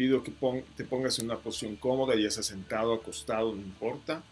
pido 0.00 0.22
que 0.22 0.32
te 0.78 0.84
pongas 0.84 1.18
en 1.18 1.26
una 1.26 1.36
posición 1.36 1.76
cómoda, 1.76 2.16
ya 2.16 2.30
sea 2.30 2.42
sentado, 2.42 2.94
acostado, 2.94 3.54
no 3.54 3.60
importa, 3.60 4.24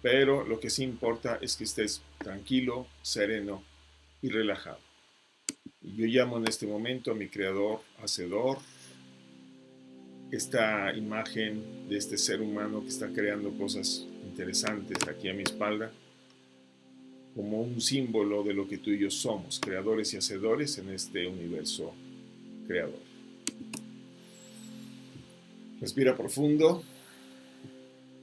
pero 0.00 0.46
lo 0.46 0.60
que 0.60 0.70
sí 0.70 0.84
importa 0.84 1.40
es 1.42 1.56
que 1.56 1.64
estés 1.64 2.02
tranquilo, 2.18 2.86
sereno 3.02 3.64
y 4.22 4.28
relajado. 4.28 4.78
Y 5.82 5.96
yo 5.96 6.06
llamo 6.06 6.36
en 6.36 6.46
este 6.46 6.68
momento 6.68 7.10
a 7.10 7.16
mi 7.16 7.26
creador, 7.26 7.80
hacedor, 8.00 8.58
esta 10.30 10.94
imagen 10.94 11.88
de 11.88 11.96
este 11.96 12.16
ser 12.16 12.40
humano 12.40 12.82
que 12.82 12.90
está 12.90 13.08
creando 13.08 13.50
cosas 13.58 14.06
interesantes 14.24 14.98
aquí 15.08 15.28
a 15.28 15.34
mi 15.34 15.42
espalda, 15.42 15.90
como 17.34 17.60
un 17.60 17.80
símbolo 17.80 18.44
de 18.44 18.54
lo 18.54 18.68
que 18.68 18.78
tú 18.78 18.90
y 18.90 19.00
yo 19.00 19.10
somos, 19.10 19.58
creadores 19.58 20.14
y 20.14 20.18
hacedores 20.18 20.78
en 20.78 20.90
este 20.90 21.26
universo 21.26 21.92
creador. 22.68 23.08
Respira 25.80 26.16
profundo 26.16 26.82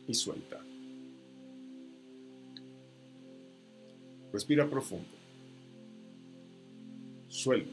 y 0.07 0.13
suelta. 0.13 0.61
Respira 4.33 4.69
profundo. 4.69 5.07
Suelta. 7.29 7.71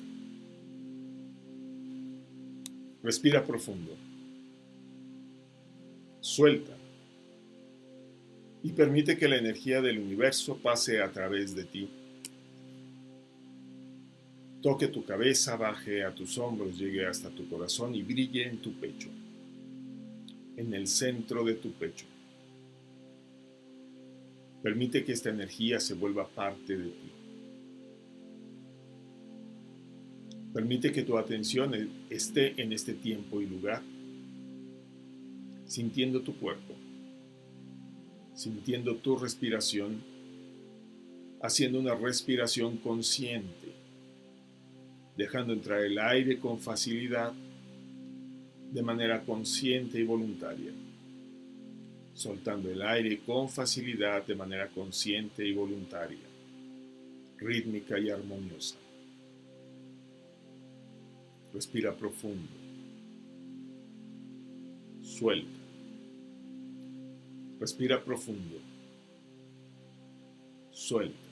Respira 3.03 3.45
profundo. 3.45 3.97
Suelta. 6.21 6.77
Y 8.62 8.71
permite 8.71 9.19
que 9.19 9.27
la 9.27 9.39
energía 9.39 9.83
del 9.83 9.99
universo 9.99 10.59
pase 10.59 11.03
a 11.03 11.11
través 11.11 11.56
de 11.56 11.65
ti. 11.65 11.89
Toque 14.62 14.87
tu 14.87 15.05
cabeza, 15.05 15.56
baje 15.56 16.05
a 16.05 16.15
tus 16.15 16.39
hombros, 16.39 16.78
llegue 16.78 17.05
hasta 17.05 17.31
tu 17.31 17.49
corazón 17.49 17.97
y 17.97 18.05
brille 18.05 18.47
en 18.47 18.59
tu 18.59 18.73
pecho 18.75 19.09
en 20.56 20.75
el 20.75 20.86
centro 20.86 21.45
de 21.45 21.55
tu 21.55 21.72
pecho. 21.72 22.06
Permite 24.62 25.05
que 25.05 25.12
esta 25.12 25.31
energía 25.31 25.81
se 25.81 25.94
vuelva 25.94 26.28
parte 26.28 26.77
de 26.77 26.91
ti. 26.91 27.12
Permite 30.53 30.92
que 30.92 31.03
tu 31.03 31.17
atención 31.17 31.72
esté 32.11 32.61
en 32.61 32.72
este 32.72 32.92
tiempo 32.92 33.41
y 33.41 33.47
lugar, 33.47 33.83
sintiendo 35.64 36.20
tu 36.20 36.36
cuerpo, 36.36 36.75
sintiendo 38.34 38.97
tu 38.97 39.16
respiración, 39.16 40.03
haciendo 41.41 41.81
una 41.81 41.94
respiración 41.94 42.77
consciente, 42.77 43.72
dejando 45.16 45.55
entrar 45.55 45.81
el 45.83 45.98
aire 45.98 46.39
con 46.39 46.59
facilidad 46.61 47.33
de 48.73 48.83
manera 48.83 49.23
consciente 49.23 50.01
y 50.01 50.03
voluntaria, 50.03 50.73
soltando 52.15 52.70
el 52.70 52.81
aire 52.81 53.20
con 53.20 53.51
facilidad 53.51 54.27
de 54.27 54.34
manera 54.34 54.69
consciente 54.69 55.47
y 55.47 55.53
voluntaria, 55.53 56.27
rítmica 57.39 57.98
y 57.98 58.09
armoniosa. 58.09 58.77
Respira 61.53 61.95
profundo. 61.95 62.48
Suelta. 65.03 65.59
Respira 67.61 68.03
profundo. 68.03 68.56
Suelta. 70.70 71.31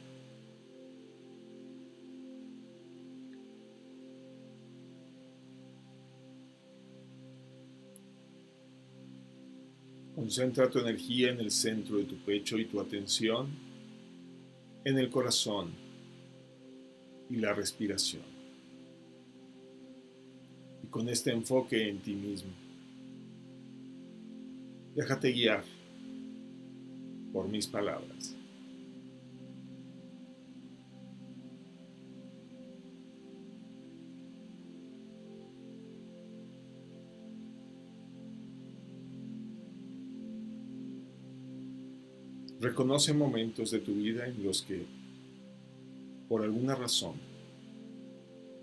Concentra 10.30 10.70
tu 10.70 10.78
energía 10.78 11.32
en 11.32 11.40
el 11.40 11.50
centro 11.50 11.96
de 11.96 12.04
tu 12.04 12.14
pecho 12.18 12.56
y 12.56 12.64
tu 12.64 12.80
atención 12.80 13.48
en 14.84 14.96
el 14.96 15.10
corazón 15.10 15.72
y 17.28 17.34
la 17.34 17.52
respiración. 17.52 18.22
Y 20.84 20.86
con 20.86 21.08
este 21.08 21.32
enfoque 21.32 21.88
en 21.88 21.98
ti 21.98 22.14
mismo, 22.14 22.52
déjate 24.94 25.32
guiar 25.32 25.64
por 27.32 27.48
mis 27.48 27.66
palabras. 27.66 28.36
Reconoce 42.60 43.14
momentos 43.14 43.70
de 43.70 43.78
tu 43.78 43.94
vida 43.94 44.26
en 44.26 44.44
los 44.44 44.60
que, 44.60 44.84
por 46.28 46.42
alguna 46.42 46.74
razón, 46.74 47.14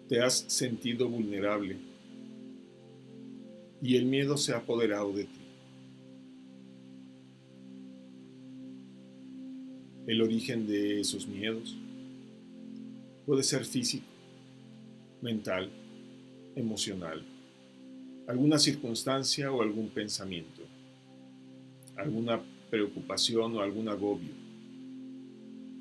te 0.07 0.21
has 0.21 0.35
sentido 0.47 1.09
vulnerable 1.09 1.77
y 3.81 3.95
el 3.95 4.05
miedo 4.05 4.37
se 4.37 4.53
ha 4.53 4.57
apoderado 4.57 5.11
de 5.13 5.23
ti. 5.23 5.41
El 10.05 10.21
origen 10.21 10.67
de 10.67 11.01
esos 11.01 11.27
miedos 11.27 11.75
puede 13.25 13.41
ser 13.41 13.65
físico, 13.65 14.05
mental, 15.23 15.71
emocional, 16.55 17.25
alguna 18.27 18.59
circunstancia 18.59 19.51
o 19.51 19.63
algún 19.63 19.89
pensamiento, 19.89 20.61
alguna 21.95 22.39
preocupación 22.69 23.55
o 23.55 23.61
algún 23.61 23.87
agobio, 23.87 24.33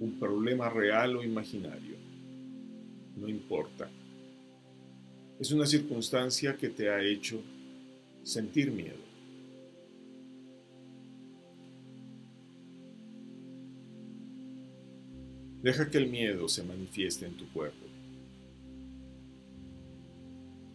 un 0.01 0.19
problema 0.19 0.69
real 0.69 1.17
o 1.17 1.23
imaginario. 1.23 1.97
No 3.17 3.29
importa. 3.29 3.91
Es 5.39 5.51
una 5.51 5.67
circunstancia 5.67 6.57
que 6.57 6.69
te 6.69 6.91
ha 6.91 7.03
hecho 7.03 7.41
sentir 8.23 8.71
miedo. 8.71 9.07
Deja 15.63 15.91
que 15.91 15.99
el 15.99 16.09
miedo 16.09 16.49
se 16.49 16.63
manifieste 16.63 17.27
en 17.27 17.37
tu 17.37 17.47
cuerpo. 17.53 17.87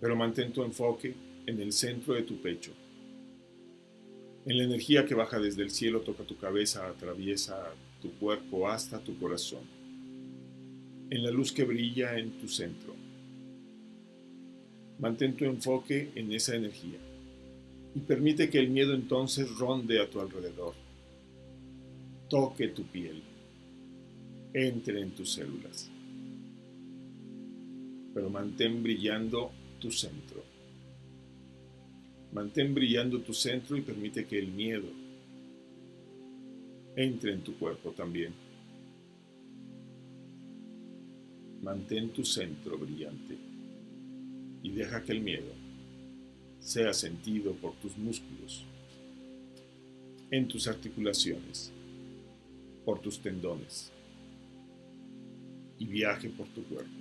Pero 0.01 0.15
mantén 0.15 0.51
tu 0.51 0.63
enfoque 0.63 1.13
en 1.45 1.61
el 1.61 1.71
centro 1.71 2.13
de 2.15 2.23
tu 2.23 2.41
pecho 2.41 2.73
en 4.45 4.57
la 4.57 4.63
energía 4.63 5.05
que 5.05 5.13
baja 5.13 5.39
desde 5.39 5.61
el 5.61 5.69
cielo 5.69 6.01
toca 6.01 6.23
tu 6.23 6.37
cabeza, 6.37 6.87
atraviesa 6.87 7.73
tu 8.01 8.11
cuerpo 8.13 8.67
hasta 8.67 8.99
tu 8.99 9.17
corazón. 9.17 9.61
En 11.09 11.23
la 11.23 11.31
luz 11.31 11.51
que 11.51 11.63
brilla 11.63 12.17
en 12.17 12.31
tu 12.39 12.47
centro. 12.47 12.95
Mantén 14.99 15.35
tu 15.35 15.45
enfoque 15.45 16.11
en 16.15 16.31
esa 16.31 16.55
energía 16.55 16.99
y 17.93 17.99
permite 17.99 18.49
que 18.49 18.59
el 18.59 18.69
miedo 18.69 18.93
entonces 18.93 19.57
ronde 19.57 19.99
a 19.99 20.09
tu 20.09 20.19
alrededor. 20.19 20.73
Toque 22.29 22.69
tu 22.69 22.83
piel. 22.83 23.21
Entre 24.53 25.01
en 25.01 25.11
tus 25.11 25.33
células. 25.33 25.89
Pero 28.13 28.29
mantén 28.29 28.81
brillando 28.83 29.51
tu 29.79 29.91
centro. 29.91 30.50
Mantén 32.33 32.73
brillando 32.73 33.19
tu 33.19 33.33
centro 33.33 33.75
y 33.75 33.81
permite 33.81 34.25
que 34.25 34.39
el 34.39 34.47
miedo 34.47 34.87
entre 36.95 37.33
en 37.33 37.41
tu 37.41 37.57
cuerpo 37.57 37.91
también. 37.91 38.33
Mantén 41.61 42.09
tu 42.09 42.23
centro 42.23 42.77
brillante 42.77 43.37
y 44.63 44.71
deja 44.71 45.03
que 45.03 45.11
el 45.11 45.21
miedo 45.21 45.51
sea 46.59 46.93
sentido 46.93 47.53
por 47.53 47.73
tus 47.75 47.97
músculos, 47.97 48.63
en 50.29 50.47
tus 50.47 50.67
articulaciones, 50.67 51.71
por 52.85 52.99
tus 52.99 53.19
tendones 53.19 53.91
y 55.79 55.85
viaje 55.85 56.29
por 56.29 56.47
tu 56.47 56.63
cuerpo. 56.63 57.00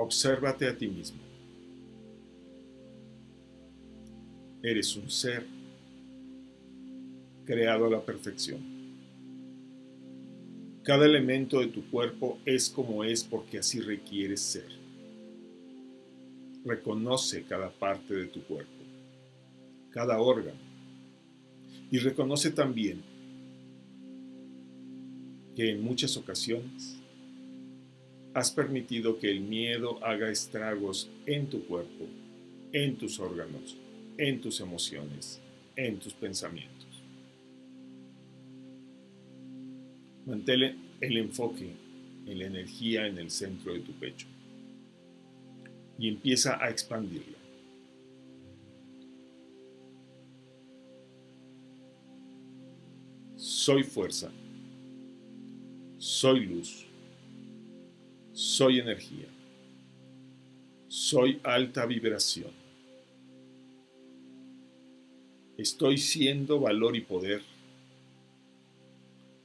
Obsérvate 0.00 0.68
a 0.68 0.76
ti 0.76 0.86
mismo. 0.86 1.18
Eres 4.62 4.94
un 4.94 5.10
ser 5.10 5.44
creado 7.44 7.86
a 7.86 7.90
la 7.90 8.00
perfección. 8.00 8.60
Cada 10.84 11.04
elemento 11.04 11.58
de 11.58 11.66
tu 11.66 11.84
cuerpo 11.90 12.38
es 12.44 12.70
como 12.70 13.02
es 13.02 13.24
porque 13.24 13.58
así 13.58 13.80
requieres 13.80 14.40
ser. 14.40 14.68
Reconoce 16.64 17.42
cada 17.42 17.68
parte 17.68 18.14
de 18.14 18.26
tu 18.26 18.40
cuerpo, 18.44 18.84
cada 19.90 20.20
órgano. 20.20 20.60
Y 21.90 21.98
reconoce 21.98 22.52
también 22.52 23.02
que 25.56 25.72
en 25.72 25.82
muchas 25.82 26.16
ocasiones 26.16 26.98
has 28.34 28.50
permitido 28.50 29.18
que 29.18 29.30
el 29.30 29.40
miedo 29.40 30.04
haga 30.04 30.30
estragos 30.30 31.10
en 31.26 31.48
tu 31.48 31.64
cuerpo, 31.66 32.06
en 32.72 32.96
tus 32.96 33.18
órganos, 33.18 33.76
en 34.16 34.40
tus 34.40 34.60
emociones, 34.60 35.40
en 35.76 35.98
tus 35.98 36.12
pensamientos. 36.12 36.86
Mantén 40.26 40.76
el 41.00 41.16
enfoque 41.16 41.72
en 42.26 42.38
la 42.38 42.44
energía 42.44 43.06
en 43.06 43.18
el 43.18 43.30
centro 43.30 43.72
de 43.72 43.80
tu 43.80 43.92
pecho 43.92 44.26
y 45.98 46.08
empieza 46.08 46.62
a 46.62 46.68
expandirla. 46.68 47.38
Soy 53.36 53.82
fuerza, 53.82 54.30
soy 55.96 56.46
luz, 56.46 56.86
soy 58.38 58.78
energía, 58.78 59.26
soy 60.86 61.40
alta 61.42 61.84
vibración. 61.86 62.52
Estoy 65.56 65.98
siendo 65.98 66.60
valor 66.60 66.94
y 66.94 67.00
poder 67.00 67.42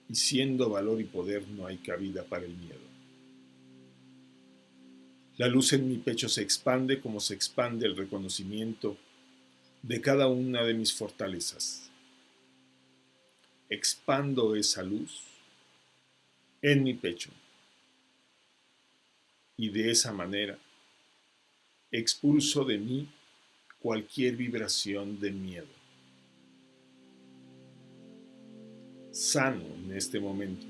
y 0.07 0.13
siendo 0.13 0.69
valor 0.69 1.01
y 1.01 1.05
poder 1.05 1.47
no 1.47 1.65
hay 1.65 1.77
cabida 1.77 2.23
para 2.23 2.45
el 2.45 2.53
miedo. 2.53 2.85
La 5.37 5.47
luz 5.47 5.73
en 5.73 5.89
mi 5.89 5.97
pecho 5.97 6.29
se 6.29 6.43
expande 6.43 7.01
como 7.01 7.19
se 7.19 7.33
expande 7.33 7.87
el 7.87 7.97
reconocimiento 7.97 8.95
de 9.81 10.01
cada 10.01 10.27
una 10.27 10.63
de 10.63 10.75
mis 10.75 10.93
fortalezas. 10.93 11.89
Expando 13.69 14.55
esa 14.55 14.83
luz 14.83 15.23
en 16.61 16.83
mi 16.83 16.93
pecho 16.93 17.31
y 19.63 19.69
de 19.69 19.91
esa 19.91 20.11
manera 20.11 20.59
expulso 21.89 22.65
de 22.65 22.77
mí 22.77 23.07
cualquier 23.79 24.35
vibración 24.35 25.21
de 25.21 25.31
miedo. 25.31 25.73
Sano 29.11 29.63
en 29.63 29.95
este 29.95 30.19
momento 30.19 30.65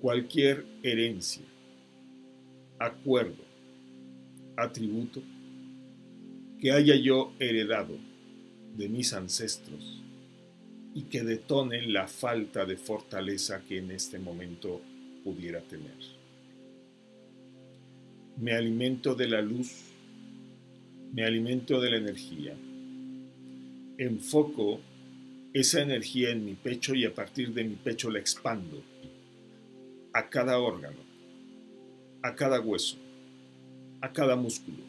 cualquier 0.00 0.64
herencia 0.84 1.42
acuerdo, 2.78 3.42
atributo 4.56 5.20
que 6.60 6.70
haya 6.70 6.94
yo 6.94 7.32
heredado 7.40 7.98
de 8.76 8.88
mis 8.88 9.12
ancestros 9.12 10.04
y 10.94 11.02
que 11.02 11.24
detone 11.24 11.88
la 11.88 12.06
falta 12.06 12.64
de 12.64 12.76
fortaleza 12.76 13.60
que 13.64 13.78
en 13.78 13.90
este 13.90 14.20
momento 14.20 14.80
pudiera 15.24 15.60
tener. 15.62 16.15
Me 18.38 18.52
alimento 18.52 19.14
de 19.14 19.28
la 19.28 19.40
luz, 19.40 19.72
me 21.12 21.24
alimento 21.24 21.80
de 21.80 21.90
la 21.90 21.96
energía, 21.96 22.54
enfoco 23.96 24.80
esa 25.54 25.80
energía 25.80 26.30
en 26.30 26.44
mi 26.44 26.54
pecho 26.54 26.94
y 26.94 27.06
a 27.06 27.14
partir 27.14 27.54
de 27.54 27.64
mi 27.64 27.76
pecho 27.76 28.10
la 28.10 28.18
expando 28.18 28.82
a 30.12 30.28
cada 30.28 30.58
órgano, 30.58 30.98
a 32.22 32.34
cada 32.34 32.60
hueso, 32.60 32.98
a 34.02 34.12
cada 34.12 34.36
músculo, 34.36 34.84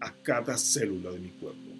a 0.00 0.12
cada 0.22 0.56
célula 0.58 1.12
de 1.12 1.18
mi 1.20 1.30
cuerpo. 1.30 1.70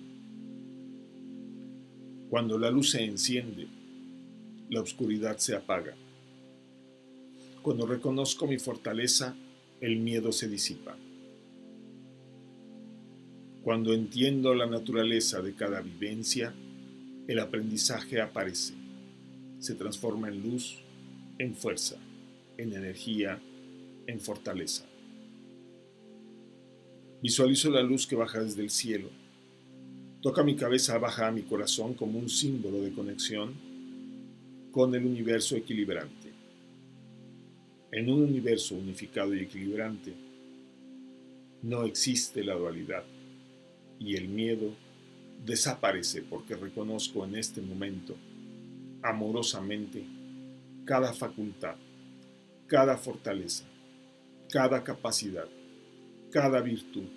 Cuando 2.29 2.59
la 2.59 2.71
luz 2.71 2.91
se 2.91 3.03
enciende, 3.03 3.67
la 4.69 4.83
oscuridad 4.83 5.39
se 5.39 5.57
apaga. 5.57 5.97
Cuando 7.61 7.87
reconozco 7.87 8.47
mi 8.47 8.59
fortaleza, 8.59 9.35
el 9.81 9.97
miedo 9.97 10.33
se 10.33 10.49
disipa. 10.49 10.97
Cuando 13.63 13.93
entiendo 13.93 14.55
la 14.55 14.67
naturaleza 14.67 15.41
de 15.43 15.55
cada 15.55 15.81
vivencia, 15.81 16.55
el 17.29 17.39
aprendizaje 17.39 18.21
aparece, 18.21 18.75
se 19.59 19.75
transforma 19.75 20.29
en 20.29 20.43
luz, 20.43 20.79
en 21.39 21.55
fuerza, 21.55 21.97
en 22.57 22.73
energía, 22.73 23.41
en 24.07 24.21
fortaleza. 24.21 24.85
Visualizo 27.23 27.71
la 27.71 27.83
luz 27.83 28.07
que 28.07 28.17
baja 28.17 28.41
desde 28.41 28.63
el 28.63 28.71
cielo. 28.71 29.09
Toca 30.23 30.43
mi 30.43 30.57
cabeza, 30.57 30.99
baja 30.99 31.29
a 31.29 31.33
mi 31.33 31.43
corazón 31.43 31.95
como 31.95 32.19
un 32.19 32.29
símbolo 32.29 32.81
de 32.81 32.93
conexión 32.93 33.55
con 34.73 34.95
el 34.95 35.05
universo 35.05 35.57
equilibrante. 35.57 36.20
En 37.93 38.09
un 38.09 38.23
universo 38.23 38.77
unificado 38.77 39.35
y 39.35 39.41
equilibrante 39.41 40.15
no 41.63 41.85
existe 41.85 42.45
la 42.45 42.55
dualidad 42.55 43.03
y 43.99 44.15
el 44.15 44.29
miedo 44.29 44.71
desaparece 45.45 46.23
porque 46.23 46.55
reconozco 46.55 47.25
en 47.25 47.35
este 47.35 47.61
momento 47.61 48.15
amorosamente 49.03 50.05
cada 50.85 51.13
facultad, 51.13 51.75
cada 52.69 52.97
fortaleza, 52.97 53.65
cada 54.51 54.85
capacidad, 54.85 55.49
cada 56.31 56.61
virtud, 56.61 57.09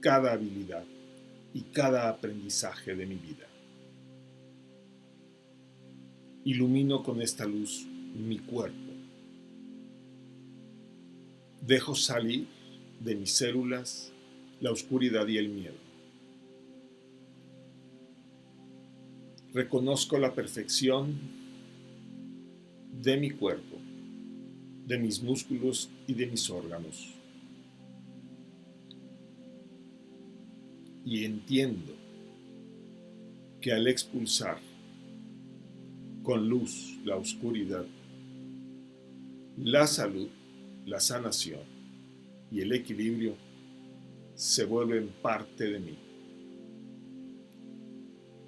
cada 0.00 0.32
habilidad 0.32 0.84
y 1.54 1.62
cada 1.62 2.10
aprendizaje 2.10 2.94
de 2.94 3.06
mi 3.06 3.16
vida. 3.16 3.46
Ilumino 6.44 7.02
con 7.02 7.22
esta 7.22 7.46
luz 7.46 7.86
mi 8.14 8.38
cuerpo. 8.38 8.83
Dejo 11.66 11.94
salir 11.94 12.46
de 13.00 13.14
mis 13.14 13.32
células 13.32 14.12
la 14.60 14.70
oscuridad 14.70 15.26
y 15.26 15.38
el 15.38 15.48
miedo. 15.48 15.74
Reconozco 19.52 20.18
la 20.18 20.34
perfección 20.34 21.14
de 23.02 23.16
mi 23.16 23.30
cuerpo 23.30 23.84
de 24.86 24.98
mis 24.98 25.22
músculos 25.22 25.88
y 26.06 26.14
de 26.14 26.26
mis 26.26 26.48
órganos. 26.50 27.08
Y 31.04 31.24
entiendo 31.24 31.92
que 33.60 33.72
al 33.72 33.86
expulsar 33.86 34.58
con 36.22 36.48
luz 36.48 36.98
la 37.04 37.16
oscuridad, 37.16 37.84
la 39.58 39.86
salud, 39.86 40.28
la 40.86 41.00
sanación 41.00 41.62
y 42.50 42.60
el 42.60 42.72
equilibrio 42.72 43.36
se 44.34 44.64
vuelven 44.64 45.08
parte 45.22 45.64
de 45.64 45.78
mí. 45.80 45.98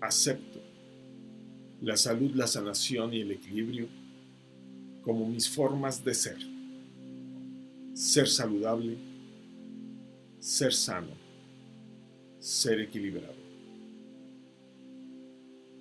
Acepto 0.01 0.67
la 1.83 1.97
salud, 1.97 2.33
la 2.35 2.47
sanación 2.47 3.13
y 3.13 3.21
el 3.21 3.33
equilibrio 3.33 3.89
como 5.03 5.27
mis 5.27 5.49
formas 5.49 6.05
de 6.05 6.15
ser. 6.15 6.39
Ser 7.95 8.29
saludable, 8.29 8.97
ser 10.39 10.73
sano, 10.73 11.13
ser 12.39 12.81
equilibrado. 12.81 13.35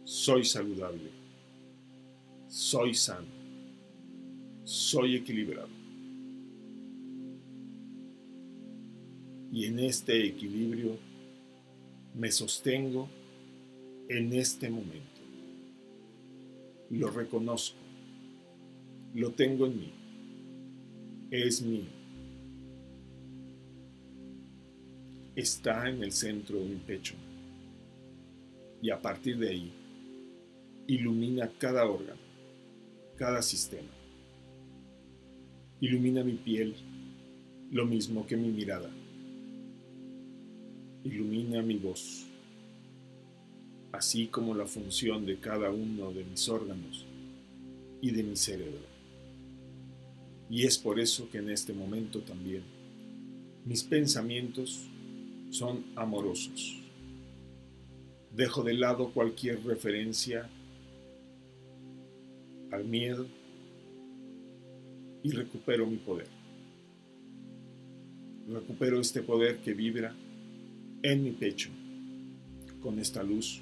Soy 0.04 0.46
saludable, 0.46 1.10
soy 2.48 2.94
sano, 2.94 3.28
soy 4.64 5.16
equilibrado. 5.16 5.85
Y 9.56 9.66
en 9.66 9.80
este 9.80 10.24
equilibrio 10.28 11.00
me 12.14 12.32
sostengo 12.32 13.10
en 14.08 14.34
este 14.34 14.70
momento. 14.70 15.22
Lo 16.92 17.10
reconozco 17.10 17.86
lo 19.16 19.32
tengo 19.32 19.66
en 19.66 19.80
mí. 19.80 19.94
Es 21.32 21.62
mío. 21.62 21.88
Está 25.36 25.90
en 25.90 26.04
el 26.04 26.12
centro 26.12 26.60
de 26.60 26.66
mi 26.66 26.76
pecho. 26.76 27.16
Y 28.82 28.90
a 28.90 29.02
partir 29.02 29.38
de 29.38 29.50
ahí, 29.50 29.74
ilumina 30.88 31.50
cada 31.58 31.90
órgano, 31.90 32.20
cada 33.16 33.42
sistema. 33.42 33.90
Ilumina 35.80 36.24
mi 36.24 36.34
piel 36.34 36.76
lo 37.72 37.86
mismo 37.86 38.28
que 38.28 38.36
mi 38.36 38.50
mirada. 38.50 38.90
Ilumina 41.06 41.62
mi 41.62 41.78
voz, 41.78 42.26
así 43.92 44.26
como 44.26 44.56
la 44.56 44.66
función 44.66 45.24
de 45.24 45.38
cada 45.38 45.70
uno 45.70 46.12
de 46.12 46.24
mis 46.24 46.50
órganos 46.50 47.06
y 48.02 48.10
de 48.10 48.24
mi 48.24 48.36
cerebro. 48.36 48.88
Y 50.50 50.64
es 50.64 50.80
por 50.80 51.00
eso 51.00 51.30
que 51.30 51.38
en 51.38 51.52
este 51.52 51.74
momento 51.74 52.22
también 52.22 52.64
mis 53.66 53.84
pensamientos 53.84 54.88
son 55.52 55.86
amorosos. 55.96 56.76
Dejo 58.32 58.64
de 58.64 58.74
lado 58.74 59.12
cualquier 59.12 59.64
referencia 59.64 60.50
al 62.72 62.84
miedo 62.84 63.28
y 65.22 65.30
recupero 65.30 65.86
mi 65.86 65.98
poder. 65.98 66.30
Recupero 68.48 69.00
este 69.00 69.22
poder 69.22 69.60
que 69.60 69.76
vibra 69.76 70.16
en 71.06 71.24
mi 71.24 71.32
pecho 71.32 71.70
con 72.82 72.98
esta 72.98 73.22
luz 73.22 73.62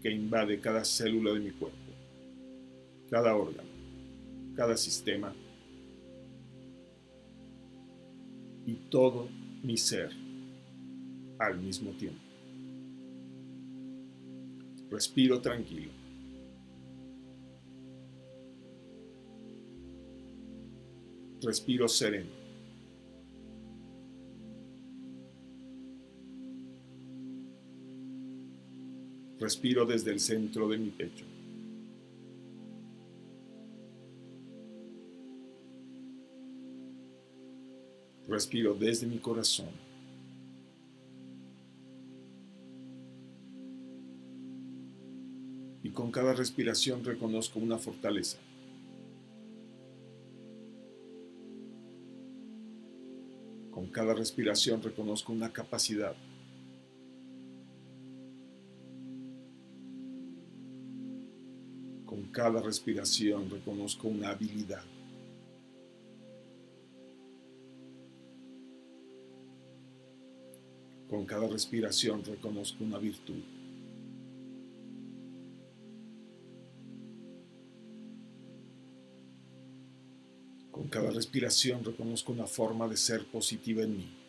que 0.00 0.10
invade 0.10 0.60
cada 0.60 0.82
célula 0.82 1.34
de 1.34 1.40
mi 1.40 1.50
cuerpo, 1.50 1.92
cada 3.10 3.36
órgano, 3.36 3.68
cada 4.56 4.74
sistema 4.74 5.34
y 8.64 8.74
todo 8.88 9.28
mi 9.62 9.76
ser 9.76 10.10
al 11.38 11.58
mismo 11.58 11.90
tiempo. 11.90 12.22
Respiro 14.90 15.42
tranquilo. 15.42 15.92
Respiro 21.42 21.86
sereno. 21.88 22.37
Respiro 29.40 29.86
desde 29.86 30.10
el 30.10 30.18
centro 30.18 30.68
de 30.68 30.78
mi 30.78 30.90
pecho. 30.90 31.24
Respiro 38.28 38.74
desde 38.74 39.06
mi 39.06 39.18
corazón. 39.18 39.70
Y 45.82 45.90
con 45.90 46.10
cada 46.10 46.34
respiración 46.34 47.04
reconozco 47.04 47.58
una 47.58 47.78
fortaleza. 47.78 48.38
Con 53.70 53.86
cada 53.86 54.12
respiración 54.12 54.82
reconozco 54.82 55.32
una 55.32 55.52
capacidad. 55.52 56.14
Con 62.28 62.44
cada 62.44 62.60
respiración 62.60 63.48
reconozco 63.48 64.06
una 64.06 64.28
habilidad. 64.28 64.84
Con 71.08 71.24
cada 71.24 71.48
respiración 71.48 72.22
reconozco 72.22 72.84
una 72.84 72.98
virtud. 72.98 73.42
Con 80.70 80.88
cada 80.88 81.10
respiración 81.10 81.82
reconozco 81.82 82.32
una 82.32 82.46
forma 82.46 82.86
de 82.88 82.98
ser 82.98 83.24
positiva 83.24 83.82
en 83.84 83.96
mí. 83.96 84.27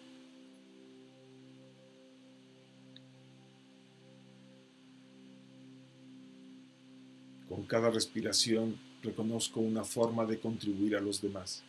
Cada 7.70 7.92
respiración 7.92 8.78
reconozco 9.04 9.60
una 9.60 9.86
forma 9.86 10.26
de 10.26 10.40
contribuir 10.40 10.96
a 10.96 11.00
los 11.00 11.22
demás. 11.22 11.64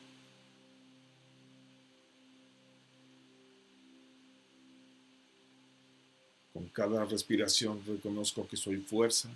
Con 6.55 6.69
cada 6.69 7.05
respiración 7.05 7.83
reconozco 7.87 8.49
que 8.49 8.57
soy 8.57 8.79
fuerza. 8.79 9.29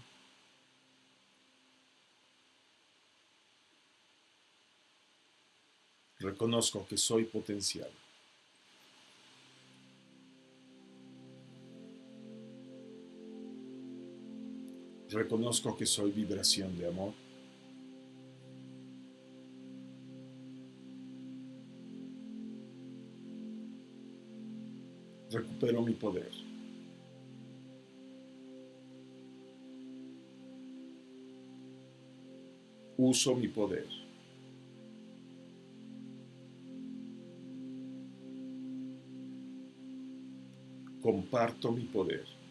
Reconozco 6.18 6.86
que 6.88 6.96
soy 6.96 7.24
potencial. 7.24 7.90
Reconozco 15.14 15.76
que 15.76 15.86
soy 15.86 16.10
vibración 16.10 16.76
de 16.76 16.88
amor. 16.88 17.12
Recupero 25.30 25.82
mi 25.82 25.92
poder. 25.94 26.32
Uso 32.96 33.36
mi 33.36 33.46
poder. 33.46 33.86
Comparto 41.00 41.70
mi 41.70 41.84
poder. 41.84 42.43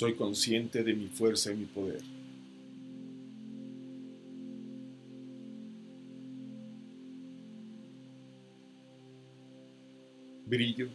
Soy 0.00 0.14
consciente 0.14 0.82
de 0.82 0.94
mi 0.94 1.08
fuerza 1.08 1.52
y 1.52 1.56
mi 1.56 1.66
poder. 1.66 2.00
Brillo. 10.46 10.88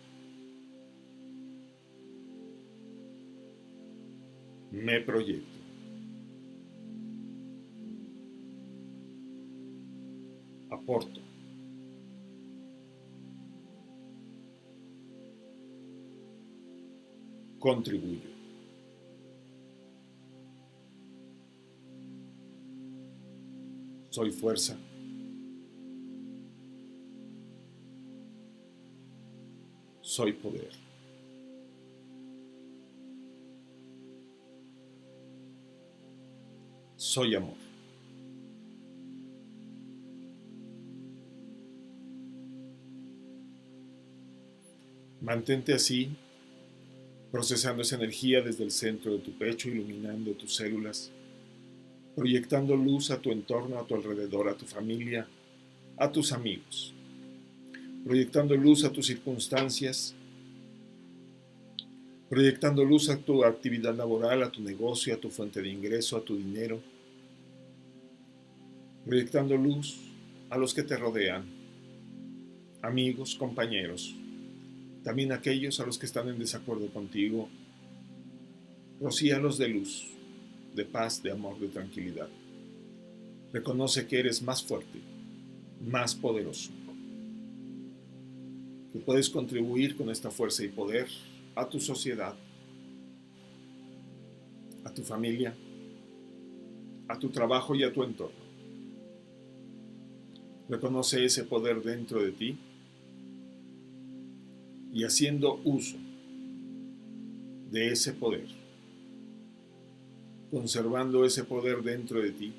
Me 4.72 5.00
proyecto. 5.02 5.60
Aporto. 10.72 11.22
Contribuyo. 17.60 18.35
Soy 24.16 24.32
fuerza. 24.32 24.78
Soy 30.02 30.32
poder. 30.32 30.72
Soy 36.96 37.36
amor. 37.36 37.56
Mantente 45.20 45.74
así, 45.74 46.16
procesando 47.34 47.82
esa 47.82 47.98
energía 47.98 48.42
desde 48.42 48.64
el 48.64 48.72
centro 48.72 49.12
de 49.12 49.20
tu 49.20 49.38
pecho, 49.38 49.68
iluminando 49.68 50.32
tus 50.32 50.56
células 50.56 51.12
proyectando 52.16 52.76
luz 52.76 53.12
a 53.12 53.20
tu 53.20 53.32
entorno, 53.32 53.78
a 53.78 53.86
tu 53.86 53.96
alrededor, 53.96 54.48
a 54.48 54.56
tu 54.56 54.66
familia, 54.66 55.28
a 55.98 56.12
tus 56.12 56.32
amigos, 56.32 56.94
proyectando 58.06 58.56
luz 58.56 58.86
a 58.86 58.92
tus 58.92 59.08
circunstancias, 59.08 60.16
proyectando 62.30 62.86
luz 62.86 63.10
a 63.10 63.18
tu 63.18 63.44
actividad 63.44 63.96
laboral, 63.96 64.44
a 64.44 64.52
tu 64.52 64.62
negocio, 64.62 65.14
a 65.14 65.18
tu 65.18 65.30
fuente 65.30 65.62
de 65.62 65.70
ingreso, 65.70 66.16
a 66.16 66.24
tu 66.24 66.38
dinero, 66.38 66.80
proyectando 69.06 69.58
luz 69.58 70.00
a 70.50 70.58
los 70.58 70.74
que 70.74 70.84
te 70.84 70.96
rodean, 70.96 71.46
amigos, 72.82 73.36
compañeros, 73.36 74.16
también 75.04 75.34
aquellos 75.34 75.80
a 75.80 75.86
los 75.86 75.98
que 75.98 76.06
están 76.06 76.30
en 76.30 76.40
desacuerdo 76.40 76.88
contigo, 76.88 77.50
rocíalos 79.02 79.58
de 79.58 79.68
luz 79.68 80.15
de 80.76 80.86
paz, 80.86 81.24
de 81.24 81.32
amor, 81.32 81.60
de 81.60 81.70
tranquilidad. 81.70 82.28
Reconoce 83.54 84.06
que 84.06 84.20
eres 84.20 84.42
más 84.42 84.64
fuerte, 84.64 85.00
más 85.82 86.14
poderoso, 86.14 86.72
que 88.92 89.00
puedes 89.00 89.30
contribuir 89.30 89.96
con 89.96 90.10
esta 90.10 90.30
fuerza 90.30 90.64
y 90.64 90.68
poder 90.68 91.08
a 91.56 91.68
tu 91.68 91.80
sociedad, 91.80 92.36
a 94.84 94.94
tu 94.94 95.04
familia, 95.04 95.56
a 97.08 97.18
tu 97.18 97.30
trabajo 97.30 97.76
y 97.76 97.84
a 97.84 97.94
tu 97.94 98.04
entorno. 98.04 98.46
Reconoce 100.68 101.24
ese 101.24 101.44
poder 101.44 101.82
dentro 101.82 102.22
de 102.22 102.32
ti 102.32 102.58
y 104.92 105.04
haciendo 105.04 105.62
uso 105.64 105.98
de 107.72 107.92
ese 107.92 108.14
poder 108.14 108.65
conservando 110.56 111.26
ese 111.26 111.44
poder 111.44 111.84
dentro 111.84 112.22
de 112.22 112.32
ti, 112.32 112.54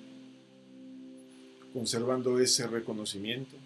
conservando 1.72 2.38
ese 2.38 2.66
reconocimiento, 2.66 3.56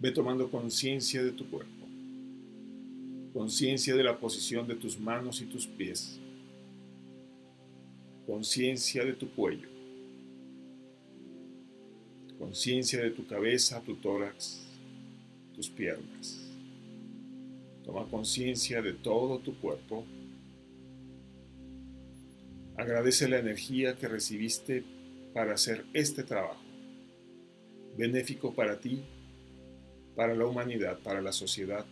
ve 0.00 0.10
tomando 0.12 0.50
conciencia 0.50 1.22
de 1.22 1.32
tu 1.32 1.46
cuerpo. 1.50 1.86
Conciencia 3.34 3.94
de 3.94 4.02
la 4.02 4.18
posición 4.18 4.66
de 4.66 4.76
tus 4.76 4.98
manos 4.98 5.42
y 5.42 5.44
tus 5.44 5.66
pies. 5.66 6.18
Conciencia 8.26 9.04
de 9.04 9.12
tu 9.12 9.28
cuello. 9.32 9.68
Conciencia 12.38 13.02
de 13.02 13.10
tu 13.10 13.26
cabeza, 13.26 13.82
tu 13.82 13.94
tórax, 13.96 14.66
tus 15.54 15.68
piernas. 15.68 16.48
Toma 17.84 18.06
conciencia 18.06 18.80
de 18.80 18.94
todo 18.94 19.38
tu 19.38 19.54
cuerpo. 19.56 20.06
Agradece 22.76 23.28
la 23.28 23.38
energía 23.38 23.96
que 23.96 24.06
recibiste 24.06 24.84
para 25.32 25.54
hacer 25.54 25.86
este 25.94 26.24
trabajo, 26.24 26.62
benéfico 27.96 28.54
para 28.54 28.78
ti, 28.80 29.02
para 30.14 30.34
la 30.34 30.46
humanidad, 30.46 30.98
para 31.00 31.22
la 31.22 31.32
sociedad, 31.32 31.86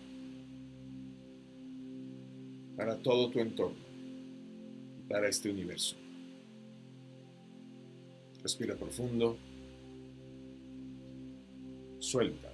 para 2.76 2.97
todo 2.99 3.31
tu 3.31 3.41
entorno, 3.41 3.85
para 5.09 5.29
este 5.29 5.50
universo. 5.50 5.97
Respira 8.43 8.75
profundo. 8.76 9.38
Suelta. 11.99 12.53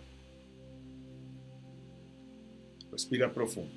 Respira 2.92 3.32
profundo. 3.32 3.72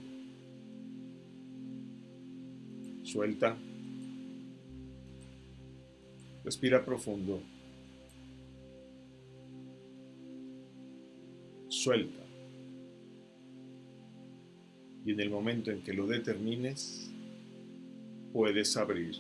Suelta. 3.02 3.58
Respira 6.54 6.86
profundo. 6.86 7.42
Suelta. 11.68 12.22
Y 15.04 15.14
en 15.14 15.20
el 15.20 15.32
momento 15.32 15.72
en 15.72 15.82
que 15.82 15.94
lo 15.94 16.06
determines, 16.06 17.10
puedes 18.32 18.78
abrir 18.78 19.16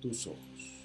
tus 0.00 0.28
ojos. 0.28 0.83